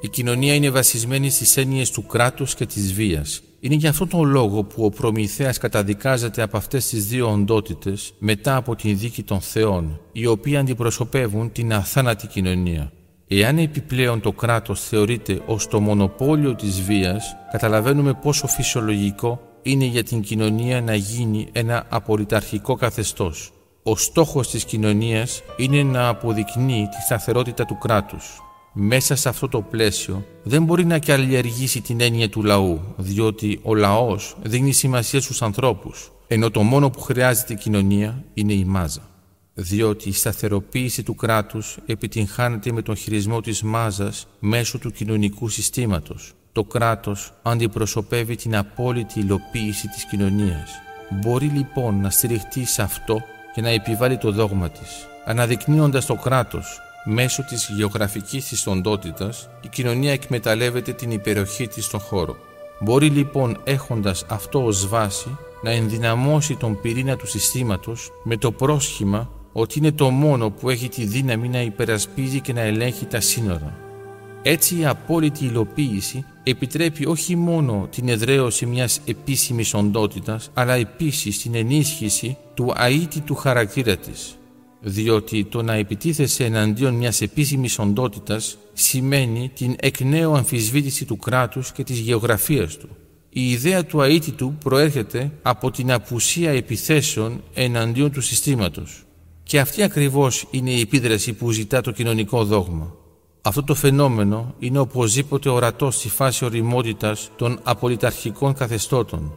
Η 0.00 0.08
κοινωνία 0.08 0.54
είναι 0.54 0.70
βασισμένη 0.70 1.30
στις 1.30 1.56
έννοιες 1.56 1.90
του 1.90 2.06
κράτους 2.06 2.54
και 2.54 2.66
της 2.66 2.92
βίας. 2.92 3.42
Είναι 3.60 3.74
για 3.74 3.90
αυτόν 3.90 4.08
τον 4.08 4.24
λόγο 4.24 4.62
που 4.62 4.84
ο 4.84 4.90
Προμηθέας 4.90 5.58
καταδικάζεται 5.58 6.42
από 6.42 6.56
αυτές 6.56 6.88
τις 6.88 7.06
δύο 7.06 7.30
οντότητες 7.30 8.12
μετά 8.18 8.56
από 8.56 8.76
την 8.76 8.98
δίκη 8.98 9.22
των 9.22 9.40
θεών, 9.40 10.00
οι 10.12 10.26
οποίοι 10.26 10.56
αντιπροσωπεύουν 10.56 11.52
την 11.52 11.72
αθάνατη 11.72 12.26
κοινωνία. 12.26 12.92
Εάν 13.28 13.58
επιπλέον 13.58 14.20
το 14.20 14.32
κράτος 14.32 14.80
θεωρείται 14.80 15.42
ως 15.46 15.66
το 15.66 15.80
μονοπόλιο 15.80 16.54
της 16.54 16.82
βίας, 16.82 17.36
καταλαβαίνουμε 17.52 18.14
πόσο 18.14 18.46
φυσιολογικό 18.46 19.40
είναι 19.62 19.84
για 19.84 20.02
την 20.02 20.20
κοινωνία 20.20 20.80
να 20.80 20.94
γίνει 20.94 21.48
ένα 21.52 21.86
απορριταρχικό 21.88 22.74
καθεστώς. 22.74 23.52
Ο 23.82 23.96
στόχος 23.96 24.50
της 24.50 24.64
κοινωνίας 24.64 25.42
είναι 25.56 25.82
να 25.82 26.08
αποδεικνύει 26.08 26.88
τη 26.90 27.02
σταθερότητα 27.02 27.64
του 27.64 27.78
κράτους. 27.78 28.42
Μέσα 28.80 29.16
σε 29.16 29.28
αυτό 29.28 29.48
το 29.48 29.60
πλαίσιο 29.60 30.26
δεν 30.42 30.64
μπορεί 30.64 30.84
να 30.84 30.98
καλλιεργήσει 30.98 31.80
την 31.80 32.00
έννοια 32.00 32.28
του 32.28 32.42
λαού, 32.42 32.80
διότι 32.96 33.60
ο 33.62 33.74
λαός 33.74 34.36
δίνει 34.42 34.72
σημασία 34.72 35.20
στους 35.20 35.42
ανθρώπους, 35.42 36.12
ενώ 36.26 36.50
το 36.50 36.62
μόνο 36.62 36.90
που 36.90 37.00
χρειάζεται 37.00 37.52
η 37.52 37.56
κοινωνία 37.56 38.24
είναι 38.34 38.52
η 38.52 38.64
μάζα. 38.64 39.00
Διότι 39.54 40.08
η 40.08 40.12
σταθεροποίηση 40.12 41.02
του 41.02 41.14
κράτους 41.14 41.78
επιτυγχάνεται 41.86 42.72
με 42.72 42.82
τον 42.82 42.96
χειρισμό 42.96 43.40
της 43.40 43.62
μάζας 43.62 44.26
μέσω 44.38 44.78
του 44.78 44.90
κοινωνικού 44.90 45.48
συστήματος. 45.48 46.32
Το 46.52 46.64
κράτος 46.64 47.32
αντιπροσωπεύει 47.42 48.36
την 48.36 48.56
απόλυτη 48.56 49.20
υλοποίηση 49.20 49.88
της 49.88 50.04
κοινωνίας. 50.04 50.70
Μπορεί 51.10 51.46
λοιπόν 51.46 52.00
να 52.00 52.10
στηριχτεί 52.10 52.64
σε 52.64 52.82
αυτό 52.82 53.22
και 53.54 53.60
να 53.60 53.68
επιβάλλει 53.68 54.18
το 54.18 54.32
δόγμα 54.32 54.70
της, 54.70 55.08
αναδεικνύοντας 55.24 56.06
το 56.06 56.14
κράτος 56.14 56.80
Μέσω 57.10 57.44
της 57.44 57.70
γεωγραφικής 57.76 58.48
της 58.48 58.66
οντότητας, 58.66 59.48
η 59.64 59.68
κοινωνία 59.68 60.12
εκμεταλλεύεται 60.12 60.92
την 60.92 61.10
υπεροχή 61.10 61.66
της 61.68 61.84
στον 61.84 62.00
χώρο. 62.00 62.36
Μπορεί 62.80 63.08
λοιπόν 63.08 63.60
έχοντας 63.64 64.24
αυτό 64.28 64.64
ως 64.64 64.88
βάση 64.88 65.36
να 65.62 65.70
ενδυναμώσει 65.70 66.56
τον 66.56 66.80
πυρήνα 66.80 67.16
του 67.16 67.26
συστήματος 67.26 68.10
με 68.22 68.36
το 68.36 68.52
πρόσχημα 68.52 69.30
ότι 69.52 69.78
είναι 69.78 69.92
το 69.92 70.10
μόνο 70.10 70.50
που 70.50 70.70
έχει 70.70 70.88
τη 70.88 71.04
δύναμη 71.04 71.48
να 71.48 71.60
υπερασπίζει 71.60 72.40
και 72.40 72.52
να 72.52 72.60
ελέγχει 72.60 73.06
τα 73.06 73.20
σύνορα. 73.20 73.76
Έτσι 74.42 74.78
η 74.78 74.86
απόλυτη 74.86 75.44
υλοποίηση 75.44 76.24
επιτρέπει 76.42 77.06
όχι 77.06 77.36
μόνο 77.36 77.88
την 77.90 78.08
εδραίωση 78.08 78.66
μιας 78.66 79.00
επίσημης 79.04 79.74
οντότητας, 79.74 80.50
αλλά 80.54 80.74
επίσης 80.74 81.42
την 81.42 81.54
ενίσχυση 81.54 82.36
του 82.54 82.72
αίτητου 82.78 83.34
χαρακτήρα 83.34 83.96
της 83.96 84.38
διότι 84.80 85.44
το 85.44 85.62
να 85.62 85.72
επιτίθεσαι 85.72 86.44
εναντίον 86.44 86.94
μιας 86.94 87.20
επίσημης 87.20 87.78
οντότητας 87.78 88.58
σημαίνει 88.72 89.50
την 89.54 89.76
εκ 89.80 90.00
νέου 90.00 90.36
αμφισβήτηση 90.36 91.04
του 91.04 91.16
κράτους 91.16 91.72
και 91.72 91.84
της 91.84 91.98
γεωγραφίας 91.98 92.76
του. 92.76 92.88
Η 93.28 93.50
ιδέα 93.50 93.84
του 93.84 94.00
αίτητου 94.00 94.54
προέρχεται 94.64 95.32
από 95.42 95.70
την 95.70 95.92
απουσία 95.92 96.50
επιθέσεων 96.50 97.42
εναντίον 97.54 98.10
του 98.10 98.20
συστήματος. 98.20 99.02
Και 99.42 99.60
αυτή 99.60 99.82
ακριβώς 99.82 100.46
είναι 100.50 100.70
η 100.70 100.80
επίδραση 100.80 101.32
που 101.32 101.50
ζητά 101.50 101.80
το 101.80 101.90
κοινωνικό 101.90 102.44
δόγμα. 102.44 102.94
Αυτό 103.42 103.62
το 103.62 103.74
φαινόμενο 103.74 104.54
είναι 104.58 104.78
οπωσδήποτε 104.78 105.48
ορατό 105.48 105.90
στη 105.90 106.08
φάση 106.08 106.44
οριμότητας 106.44 107.30
των 107.36 107.60
απολυταρχικών 107.62 108.54
καθεστώτων 108.54 109.32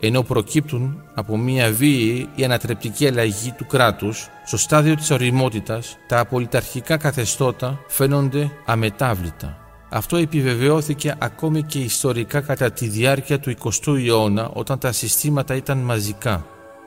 ενώ 0.00 0.22
προκύπτουν 0.22 1.02
από 1.14 1.36
μια 1.36 1.70
βίαιη 1.70 2.28
ή 2.34 2.44
ανατρεπτική 2.44 3.06
αλλαγή 3.06 3.52
του 3.56 3.66
κράτους, 3.66 4.28
στο 4.46 4.56
στάδιο 4.56 4.94
της 4.94 5.10
οριμότητας, 5.10 5.96
τα 6.08 6.18
απολυταρχικά 6.18 6.96
καθεστώτα 6.96 7.80
φαίνονται 7.88 8.50
αμετάβλητα. 8.64 9.58
Αυτό 9.88 10.16
επιβεβαιώθηκε 10.16 11.14
ακόμη 11.18 11.62
και 11.62 11.78
ιστορικά 11.78 12.40
κατά 12.40 12.70
τη 12.70 12.88
διάρκεια 12.88 13.40
του 13.40 13.54
20ου 13.62 14.06
αιώνα 14.06 14.50
όταν 14.52 14.78
τα 14.78 14.92
συστήματα 14.92 15.54
ήταν 15.54 15.78
μαζικά. 15.78 16.46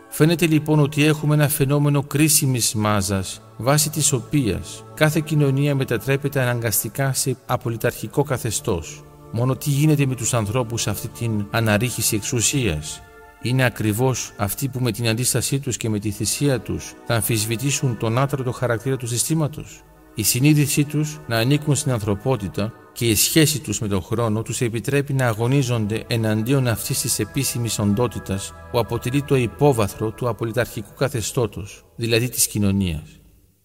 Φαίνεται 0.09 0.46
λοιπόν 0.46 0.80
ότι 0.80 1.06
έχουμε 1.06 1.34
ένα 1.34 1.47
φαινόμενο 1.47 2.03
κρίσιμης 2.03 2.74
μάζας 2.74 3.41
βάσει 3.58 3.90
της 3.90 4.12
οποίας 4.12 4.84
κάθε 4.94 5.20
κοινωνία 5.20 5.76
μετατρέπεται 5.76 6.41
αναγκαστικά 6.41 7.14
σε 7.14 7.38
απολυταρχικό 7.46 8.24
καθεστώς. 8.24 9.03
Μόνο 9.31 9.56
τι 9.56 9.69
γίνεται 9.69 10.06
με 10.06 10.16
τους 10.16 10.34
ανθρώπους 10.34 10.81
σε 10.81 10.90
αυτή 10.90 11.07
την 11.07 11.45
αναρρίχηση 11.51 12.16
εξουσίας. 12.16 13.01
Είναι 13.41 13.63
ακριβώς 13.63 14.34
αυτοί 14.38 14.67
που 14.67 14.79
με 14.79 14.91
την 14.91 15.07
αντίστασή 15.07 15.59
τους 15.59 15.78
και 15.78 15.90
με 15.90 16.00
τη 16.00 16.12
θυσία 16.12 16.59
τους 16.59 16.94
θα 17.06 17.16
αμφισβητήσουν 17.16 17.97
τον 17.97 18.17
άτρωτο 18.17 18.51
χαρακτήρα 18.51 18.97
του 18.97 19.07
συστήματος. 19.07 19.81
Η 20.16 20.23
συνείδησή 20.23 20.84
τους 20.84 21.19
να 21.28 21.38
ανήκουν 21.38 21.75
στην 21.75 21.91
ανθρωπότητα 21.91 22.73
και 22.94 23.07
η 23.07 23.16
σχέση 23.16 23.59
τους 23.59 23.79
με 23.79 23.88
τον 23.88 24.01
χρόνο 24.01 24.41
τους 24.41 24.62
επιτρέπει 24.62 25.13
να 25.13 25.28
αγωνίζονται 25.28 26.03
εναντίον 26.07 26.67
αυτής 26.67 27.01
της 27.01 27.19
επίσημης 27.19 27.79
οντότητας 27.79 28.53
που 28.72 28.79
αποτελεί 28.79 29.22
το 29.22 29.35
υπόβαθρο 29.35 30.11
του 30.11 30.29
απολυταρχικού 30.29 30.94
καθεστώτος, 30.97 31.85
δηλαδή 31.96 32.29
της 32.29 32.47
κοινωνίας. 32.47 33.19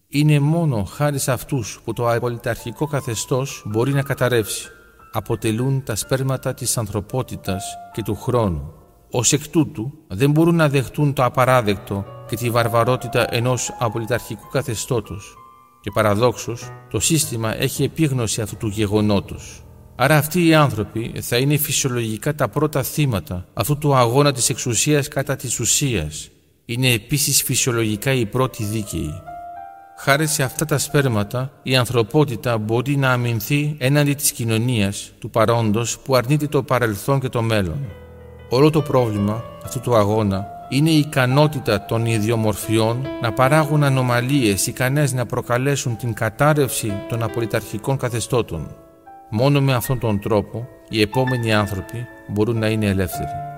Είναι 0.07 0.39
μόνο 0.39 0.83
χάρη 0.83 1.19
σε 1.19 1.31
αυτούς 1.31 1.79
που 1.83 1.93
το 1.93 2.09
απολυταρχικό 2.11 2.87
καθεστώς 2.87 3.63
μπορεί 3.65 3.93
να 3.93 4.01
καταρρεύσει 4.01 4.69
αποτελούν 5.17 5.83
τα 5.83 5.95
σπέρματα 5.95 6.53
της 6.53 6.77
ανθρωπότητας 6.77 7.63
και 7.93 8.01
του 8.01 8.15
χρόνου. 8.15 8.73
Ως 9.11 9.33
εκ 9.33 9.47
τούτου 9.47 9.91
δεν 10.07 10.31
μπορούν 10.31 10.55
να 10.55 10.69
δεχτούν 10.69 11.13
το 11.13 11.23
απαράδεκτο 11.23 12.05
και 12.27 12.35
τη 12.35 12.49
βαρβαρότητα 12.49 13.27
ενός 13.29 13.75
απολυταρχικού 13.79 14.47
καθεστώτος 14.51 15.35
και 15.81 15.91
παραδόξως 15.93 16.69
το 16.89 16.99
σύστημα 16.99 17.61
έχει 17.61 17.83
επίγνωση 17.83 18.41
αυτού 18.41 18.57
του 18.57 18.67
γεγονότος. 18.67 19.63
Άρα 19.95 20.17
αυτοί 20.17 20.45
οι 20.45 20.53
άνθρωποι 20.53 21.13
θα 21.21 21.37
είναι 21.37 21.57
φυσιολογικά 21.57 22.35
τα 22.35 22.47
πρώτα 22.47 22.83
θύματα 22.83 23.47
αυτού 23.53 23.77
του 23.77 23.95
αγώνα 23.95 24.31
της 24.31 24.49
εξουσίας 24.49 25.07
κατά 25.07 25.35
της 25.35 25.59
ουσίας. 25.59 26.29
Είναι 26.65 26.91
επίσης 26.91 27.43
φυσιολογικά 27.43 28.13
οι 28.13 28.25
πρώτοι 28.25 28.63
δίκαιοι. 28.63 29.13
Χάρη 29.97 30.27
σε 30.27 30.43
αυτά 30.43 30.65
τα 30.65 30.77
σπέρματα, 30.77 31.51
η 31.63 31.75
ανθρωπότητα 31.75 32.57
μπορεί 32.57 32.97
να 32.97 33.11
αμυνθεί 33.11 33.75
έναντι 33.79 34.13
της 34.13 34.31
κοινωνίας, 34.31 35.11
του 35.19 35.29
παρόντος 35.29 35.99
που 35.99 36.15
αρνείται 36.15 36.47
το 36.47 36.63
παρελθόν 36.63 37.19
και 37.19 37.29
το 37.29 37.41
μέλλον. 37.41 37.85
Όλο 38.49 38.69
το 38.69 38.81
πρόβλημα 38.81 39.43
αυτού 39.63 39.79
του 39.79 39.95
αγώνα 39.95 40.47
είναι 40.69 40.89
η 40.89 40.97
ικανότητα 40.97 41.85
των 41.85 42.05
ιδιομορφιών 42.05 43.07
να 43.21 43.33
παράγουν 43.33 43.83
ανομαλίες 43.83 44.67
ικανές 44.67 45.13
να 45.13 45.25
προκαλέσουν 45.25 45.97
την 45.97 46.13
κατάρρευση 46.13 46.93
των 47.09 47.23
απολυταρχικών 47.23 47.97
καθεστώτων. 47.97 48.75
Μόνο 49.29 49.61
με 49.61 49.73
αυτόν 49.73 49.99
τον 49.99 50.19
τρόπο 50.19 50.67
οι 50.89 51.01
επόμενοι 51.01 51.53
άνθρωποι 51.53 52.07
μπορούν 52.27 52.57
να 52.59 52.67
είναι 52.67 52.85
ελεύθεροι. 52.85 53.54